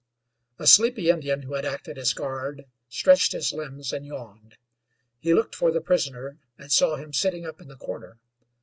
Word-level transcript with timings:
A 0.57 0.65
sleepy 0.65 1.11
Indian 1.11 1.43
who 1.43 1.53
had 1.53 1.63
acted 1.63 1.99
as 1.99 2.11
guard 2.11 2.65
stretched 2.89 3.33
his 3.33 3.53
limbs 3.53 3.93
and 3.93 4.03
yawned. 4.03 4.57
He 5.19 5.31
looked 5.31 5.53
for 5.53 5.71
the 5.71 5.79
prisoner, 5.79 6.39
and 6.57 6.71
saw 6.71 6.95
him 6.95 7.13
sitting 7.13 7.45
up 7.45 7.61
in 7.61 7.67
the 7.67 7.75
corner. 7.77 8.17